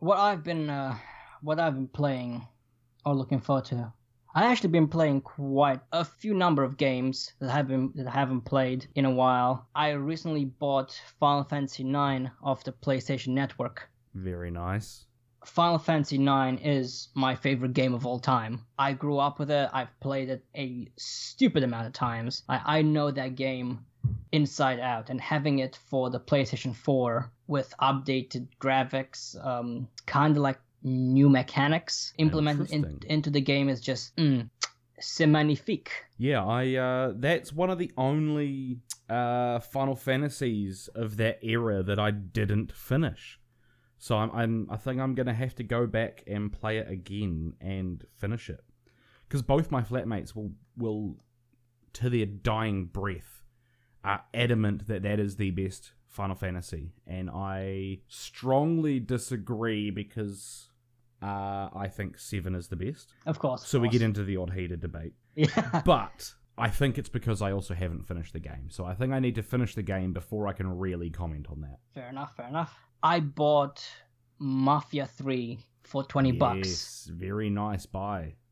[0.00, 0.96] What I've been, uh,
[1.42, 2.46] what I've been playing,
[3.04, 3.92] or looking forward to.
[4.34, 8.12] I actually been playing quite a few number of games that have been that I
[8.12, 9.66] haven't played in a while.
[9.74, 13.90] I recently bought Final Fantasy IX off the PlayStation Network.
[14.14, 15.06] Very nice.
[15.44, 18.60] Final Fantasy IX is my favorite game of all time.
[18.78, 19.70] I grew up with it.
[19.72, 22.42] I've played it a stupid amount of times.
[22.48, 23.84] I, I know that game
[24.32, 30.42] inside out, and having it for the PlayStation 4 with updated graphics, um, kind of
[30.42, 34.48] like new mechanics implemented in, into the game is just mm,
[35.00, 35.90] c'est magnifique.
[36.18, 41.98] Yeah, I uh that's one of the only uh Final Fantasies of that era that
[41.98, 43.37] I didn't finish.
[43.98, 47.54] So I'm, I'm I think I'm gonna have to go back and play it again
[47.60, 48.64] and finish it.
[49.26, 51.16] Because both my flatmates will will
[51.94, 53.42] to their dying breath
[54.04, 60.70] are adamant that that is the best Final Fantasy, and I strongly disagree because
[61.22, 63.12] uh, I think seven is the best.
[63.26, 63.66] Of course.
[63.66, 63.98] So of we course.
[63.98, 65.12] get into the odd heated debate.
[65.34, 65.82] Yeah.
[65.84, 68.68] But I think it's because I also haven't finished the game.
[68.70, 71.60] So I think I need to finish the game before I can really comment on
[71.60, 71.78] that.
[71.94, 72.34] Fair enough.
[72.36, 72.76] Fair enough.
[73.02, 73.86] I bought
[74.38, 76.68] Mafia 3 for 20 bucks.
[76.68, 78.34] Yes, very nice buy.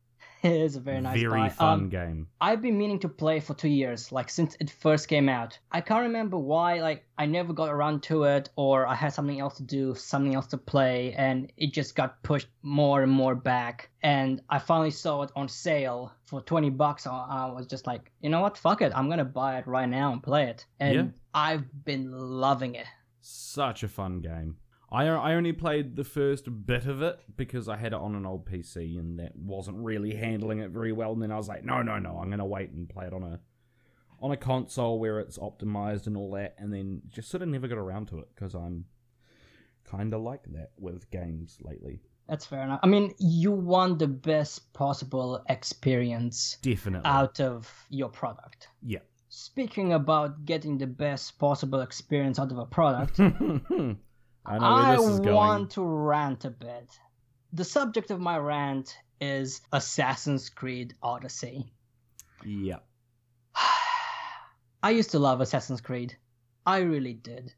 [0.43, 1.49] It is a very nice very buy.
[1.49, 2.27] fun Um, game.
[2.39, 5.57] I've been meaning to play for two years, like since it first came out.
[5.71, 9.39] I can't remember why, like I never got around to it, or I had something
[9.39, 13.33] else to do, something else to play, and it just got pushed more and more
[13.33, 13.89] back.
[14.03, 17.07] And I finally saw it on sale for twenty bucks.
[17.07, 19.89] I, I was just like, you know what, fuck it, I'm gonna buy it right
[19.89, 20.65] now and play it.
[20.79, 21.05] And Yeah.
[21.33, 22.85] I've been loving it.
[23.29, 24.57] Such a fun game.
[24.89, 28.25] I, I only played the first bit of it because I had it on an
[28.25, 31.11] old PC and that wasn't really handling it very well.
[31.11, 33.23] And then I was like, no, no, no, I'm gonna wait and play it on
[33.23, 33.39] a
[34.21, 36.55] on a console where it's optimized and all that.
[36.57, 38.85] And then just sort of never got around to it because I'm
[39.83, 42.01] kind of like that with games lately.
[42.29, 42.79] That's fair enough.
[42.81, 47.09] I mean, you want the best possible experience Definitely.
[47.09, 48.69] out of your product.
[48.81, 48.99] yeah.
[49.29, 53.97] Speaking about getting the best possible experience out of a product, I know
[54.45, 55.35] where this is going.
[55.35, 56.97] want to rant a bit.
[57.51, 61.73] The subject of my rant is Assassin's Creed Odyssey.
[62.45, 62.79] Yeah.
[64.83, 66.17] I used to love Assassin's Creed.
[66.65, 67.53] I really did.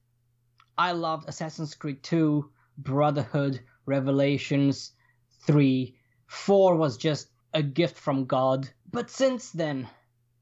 [0.78, 4.94] I loved Assassin's Creed 2, Brotherhood, Revelations
[5.46, 5.96] 3.
[6.28, 8.70] 4 was just a gift from God.
[8.92, 9.88] But since then,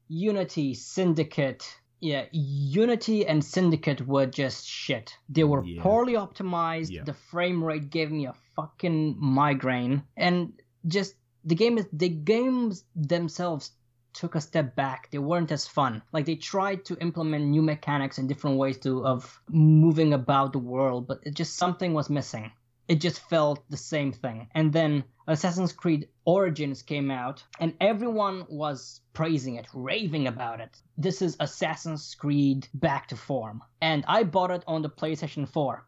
[0.08, 1.64] Unity, Syndicate,
[2.00, 5.16] yeah, Unity and Syndicate were just shit.
[5.28, 5.82] They were Yeah.
[5.82, 6.90] poorly optimized.
[6.90, 7.04] Yeah.
[7.04, 10.52] The frame rate gave me a fucking migraine, and
[10.86, 13.72] just the game is the games themselves
[14.14, 15.10] took a step back.
[15.10, 16.02] They weren't as fun.
[16.12, 20.58] Like they tried to implement new mechanics and different ways to of moving about the
[20.58, 22.50] world, but it just something was missing.
[22.88, 24.48] It just felt the same thing.
[24.54, 30.80] And then Assassin's Creed Origins came out, and everyone was praising it, raving about it.
[30.96, 33.62] This is Assassin's Creed back to form.
[33.82, 35.84] And I bought it on the PlayStation 4.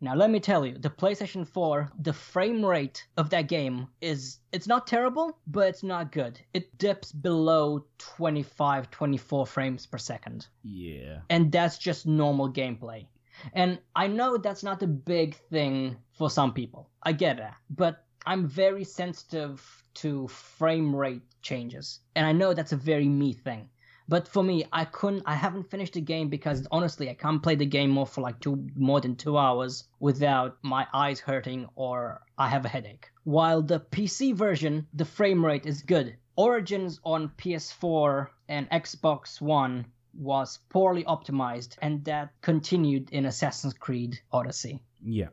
[0.00, 4.38] Now let me tell you, the PlayStation 4, the frame rate of that game is
[4.52, 6.40] it's not terrible, but it's not good.
[6.54, 11.18] It dips below 25 24 frames per second Yeah.
[11.30, 13.06] and that's just normal gameplay.
[13.52, 16.90] And I know that's not a big thing for some people.
[17.02, 17.56] I get that.
[17.70, 22.00] But I'm very sensitive to frame rate changes.
[22.14, 23.68] And I know that's a very me thing.
[24.08, 27.56] But for me, I couldn't I haven't finished the game because honestly I can't play
[27.56, 32.22] the game more for like two more than two hours without my eyes hurting or
[32.38, 33.10] I have a headache.
[33.24, 36.16] While the PC version, the frame rate is good.
[36.36, 44.20] Origins on PS4 and Xbox One was poorly optimized, and that continued in Assassin's Creed
[44.32, 44.80] Odyssey.
[45.02, 45.28] Yeah.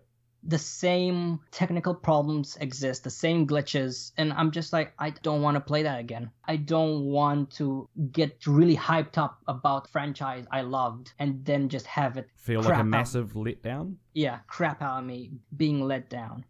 [0.47, 5.56] The same technical problems exist, the same glitches, and I'm just like, I don't want
[5.56, 6.30] to play that again.
[6.45, 11.88] I don't want to get really hyped up about franchise I loved and then just
[11.88, 13.95] have it Feel like a massive letdown?
[14.14, 16.45] yeah, crap out of me being let down.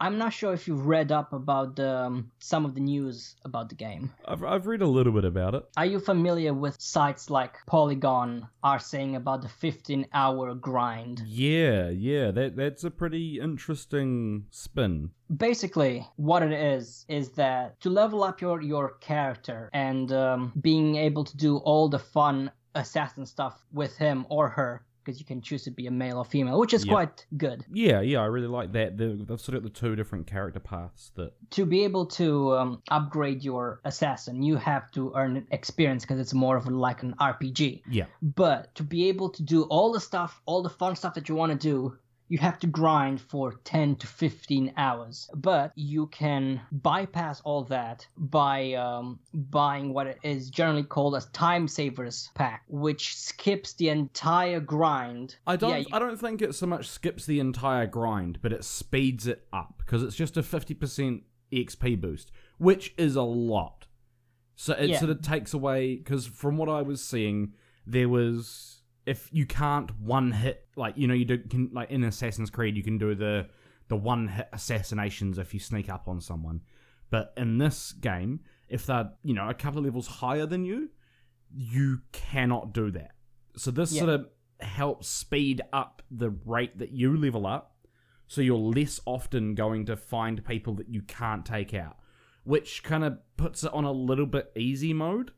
[0.00, 3.74] I'm not sure if you've read up about um, some of the news about the
[3.74, 4.12] game.
[4.26, 5.64] I've, I've read a little bit about it.
[5.76, 11.22] Are you familiar with sites like Polygon are saying about the 15 hour grind?
[11.26, 15.10] Yeah, yeah, that that's a pretty interesting spin.
[15.34, 20.96] Basically, what it is is that to level up your your character and um, being
[20.96, 25.40] able to do all the fun assassin stuff with him or her because you can
[25.40, 27.64] choose to be a male or female, which is quite good.
[27.72, 28.98] Yeah, yeah, I really like that.
[28.98, 31.32] They've they've sort of the two different character paths that.
[31.52, 36.34] To be able to um, upgrade your assassin, you have to earn experience because it's
[36.34, 37.82] more of like an RPG.
[37.88, 41.28] Yeah, But to be able to do all the stuff, all the fun stuff that
[41.28, 41.96] you want to do,
[42.28, 45.30] you have to grind for 10 to 15 hours.
[45.34, 51.68] But you can bypass all that by um, buying what is generally called a time
[51.68, 55.36] savers pack, which skips the entire grind.
[55.46, 55.70] I don't.
[55.70, 59.26] Yeah, you- I don't think it so much skips the entire grind, but it speeds
[59.26, 61.22] it up because it's just a fifty percent
[61.52, 63.86] XP boost, which is a lot.
[64.56, 64.98] So it Yeah.
[64.98, 67.52] sort of takes away because from what I was seeing,
[67.86, 68.75] there was
[69.06, 72.76] if you can't one hit like you know you do can like in Assassin's Creed
[72.76, 73.48] you can do the
[73.88, 76.60] the one hit assassinations if you sneak up on someone,
[77.10, 80.90] but in this game if they're you know a couple of levels higher than you,
[81.54, 83.12] you cannot do that.
[83.56, 84.00] So this Yeah.
[84.00, 84.28] sort of
[84.60, 87.76] helps speed up the rate that you level up,
[88.26, 91.96] so you're less often going to find people that you can't take out,
[92.42, 95.30] which kind of puts it on a little bit easy mode,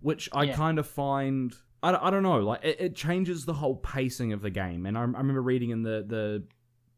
[0.00, 0.56] which I Yeah.
[0.56, 1.56] kind of find.
[1.86, 4.86] I, don't- I don't know, like it, it changes the whole pacing of the game.
[4.86, 6.44] And I, I remember reading in the, the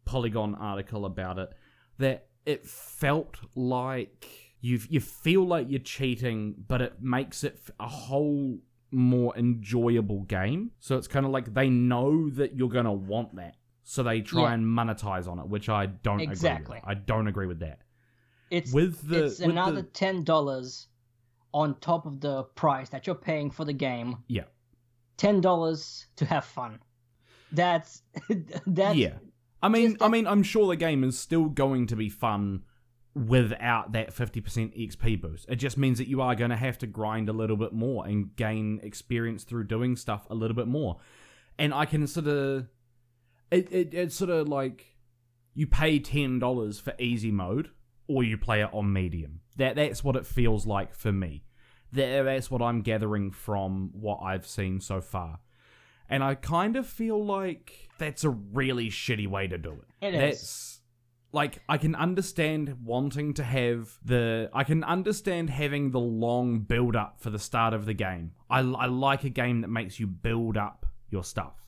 [0.04, 1.50] Polygon article about it
[1.98, 4.26] that it felt like
[4.60, 8.58] you you feel like you're cheating, but it makes it a whole
[8.90, 10.70] more enjoyable game.
[10.80, 14.42] So it's kind of like they know that you're gonna want that, so they try
[14.44, 14.54] Yeah.
[14.54, 16.78] and monetize on it, which I don't Exactly.
[16.78, 16.98] agree with.
[16.98, 17.80] I don't agree with that.
[18.50, 20.88] It's With the it's with another the, ten dollars
[21.52, 24.16] on top of the price that you're paying for the game.
[24.28, 24.44] Yeah.
[25.18, 26.78] Ten dollars to have fun.
[27.52, 28.02] That's
[28.66, 28.96] that.
[28.96, 29.14] yeah.
[29.62, 32.62] I mean, I mean, I'm sure the game is still going to be fun
[33.14, 35.46] without that 50% XP boost.
[35.48, 38.06] It just means that you are going to have to grind a little bit more
[38.06, 40.98] and gain experience through doing stuff a little bit more.
[41.58, 42.68] And I can sort of,
[43.50, 44.94] it, it it's sort of like
[45.54, 47.70] you pay ten dollars for easy mode,
[48.06, 49.40] or you play it on medium.
[49.56, 51.42] That that's what it feels like for me.
[51.92, 55.40] That, that's what I'm gathering from what I've seen so far.
[56.08, 60.06] And I kind of feel like that's a really shitty way to do it.
[60.06, 60.20] It is.
[60.20, 60.80] That's
[61.32, 66.96] like I can understand wanting to have the I can understand having the long build
[66.96, 68.32] up for the start of the game.
[68.48, 71.66] I, I like a game that makes you build up your stuff.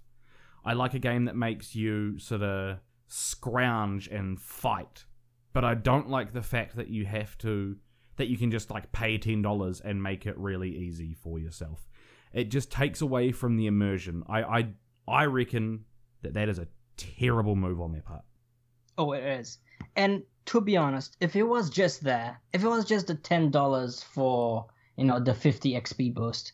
[0.65, 5.05] I like a game that makes you sort of scrounge and fight.
[5.53, 7.77] But I don't like the fact that you have to
[8.21, 11.89] that you can just like pay ten dollars and make it really easy for yourself.
[12.35, 14.25] It just takes away from the immersion.
[14.29, 14.69] I I
[15.09, 15.87] I reckon
[16.21, 16.69] that that is a
[16.99, 18.23] terrible move on their part.
[18.99, 19.57] Oh, it is.
[19.97, 23.51] And to be honest, if it was just there, if it was just the ten
[23.51, 24.67] dollars for
[24.99, 26.53] you know the fifty XP boost,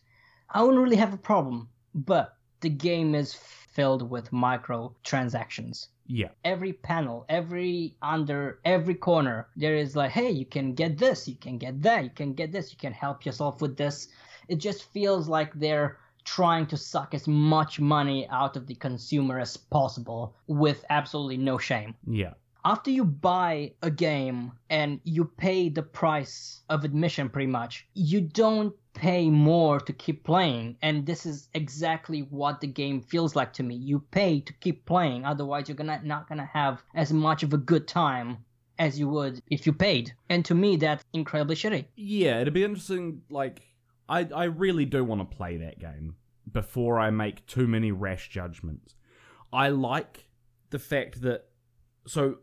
[0.49, 1.69] I wouldn't really have a problem.
[1.97, 3.35] But the game is
[3.77, 5.89] filled with microtransactions.
[6.07, 6.31] Yeah.
[6.45, 11.37] Every panel, every under every corner, there is like, hey, you can get this, you
[11.37, 14.09] can get that, you can get this, you can help yourself with this.
[14.49, 19.39] It just feels like they're trying to suck as much money out of the consumer
[19.39, 22.35] as possible with absolutely no shame Yeah.
[22.67, 28.21] After you buy a game and you pay the price of admission pretty much you
[28.21, 33.53] don't pay more to keep playing and this is exactly what the game feels like
[33.53, 37.45] to me you pay to keep playing otherwise you're gonna not gonna have as much
[37.45, 38.37] of a good time
[38.81, 42.65] as you would if you paid and to me that's incredibly shitty Yeah, it'd be
[42.65, 43.23] interesting.
[43.31, 43.63] Like,
[44.09, 46.17] I I really do want to play that game
[46.51, 48.95] before I make too many rash judgments.
[49.53, 50.29] I like
[50.71, 51.47] the fact that
[52.07, 52.37] so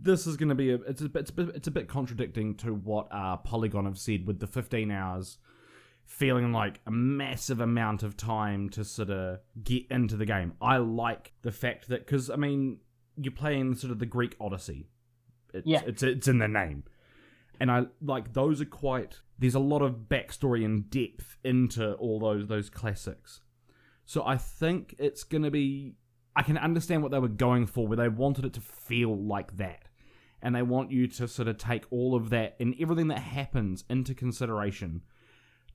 [0.00, 1.88] this is going to be a it's a bit it's a bit, it's a bit
[1.88, 5.38] contradicting to what uh, Polygon have said with the 15 hours
[6.04, 10.52] feeling like a massive amount of time to sort of get into the game.
[10.60, 12.78] I like the fact that because I mean
[13.16, 14.88] you're playing sort of the Greek Odyssey.
[15.54, 15.82] It's, Yeah.
[15.86, 16.84] it's it's in the name
[17.60, 19.20] and I like those are quite.
[19.38, 23.40] There's a lot of backstory and depth into all those those classics.
[24.04, 25.94] So I think it's gonna be.
[26.36, 29.56] I can understand what they were going for, where they wanted it to feel like
[29.56, 29.88] that,
[30.42, 33.84] and they want you to sort of take all of that and everything that happens
[33.88, 35.02] into consideration.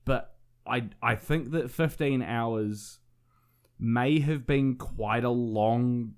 [0.04, 0.34] But
[0.66, 3.00] I I think that 15 hours
[3.78, 6.14] may have been quite a long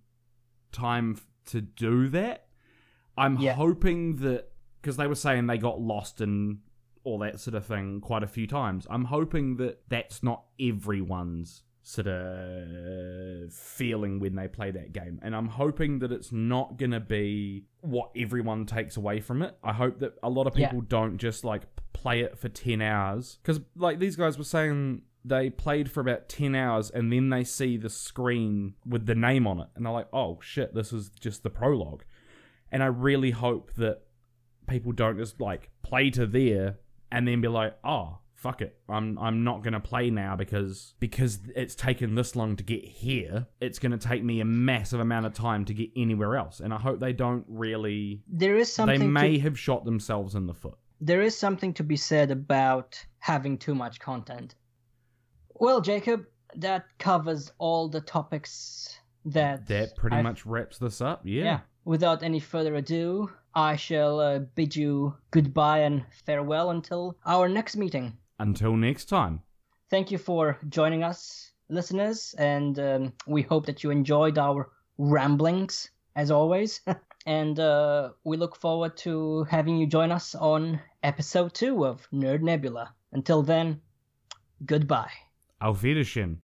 [0.73, 2.49] time to do that.
[3.17, 3.55] I'm Yeah.
[3.55, 6.59] hoping that because they were saying they got lost and
[7.05, 8.87] all that sort of thing quite a few times.
[8.91, 15.21] I'm hoping that that's not everyone's sort of feeling when they play that game.
[15.23, 19.57] And I'm hoping that it's not going to be what everyone takes away from it.
[19.63, 20.69] I hope that a lot of Yeah.
[20.71, 21.63] people don't just like
[21.93, 23.39] play it for 10 hours.
[23.43, 27.45] Because, like, these guys were saying they played for about 10 hours and then they
[27.45, 31.11] see the screen with the name on it and they're like, oh shit, this is
[31.21, 32.03] just the prologue.
[32.73, 34.01] And I really hope that
[34.67, 36.79] people don't just like play to there
[37.13, 38.77] and then be like, oh, fuck it.
[38.89, 43.47] I'm I'm not gonna play now because because it's taken this long to get here.
[43.61, 46.61] It's gonna take me a massive amount of time to get anywhere else.
[46.61, 50.35] And I hope they don't really There is something they may to, have shot themselves
[50.35, 50.79] in the foot.
[51.01, 52.89] there is something to be said about
[53.19, 54.55] having too much content.
[55.55, 56.27] Well, Jacob,
[56.57, 61.23] that covers all the topics that That pretty I've- much wraps this up.
[61.25, 61.45] Yeah.
[61.45, 61.61] Yeah.
[61.87, 67.77] Without any further ado, I shall uh, bid you goodbye and farewell until our next
[67.77, 68.17] meeting.
[68.39, 69.43] Until next time.
[69.91, 75.91] Thank you for joining us, listeners, and um, we hope that you enjoyed our ramblings,
[76.17, 76.81] as always.
[77.27, 82.43] and uh, we look forward to having you join us on episode two of Nerd
[82.43, 82.95] Nebula.
[83.13, 83.81] Until then,
[84.67, 85.13] goodbye.
[85.61, 86.41] Auf Wiedersehen.